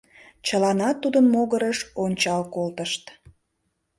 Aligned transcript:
Чыланат 0.45 0.95
тудын 1.03 1.25
могырыш 1.33 1.79
ончал 2.03 2.41
колтышт. 2.55 3.03